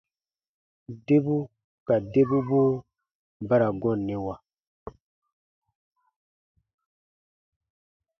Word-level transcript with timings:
Debu 1.07 1.37
ka 1.85 1.95
debubuu 2.11 2.71
ba 3.47 3.55
ra 3.61 3.67
gɔnnɛwa. 3.81 4.35